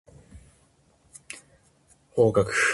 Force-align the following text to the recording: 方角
方角 2.15 2.43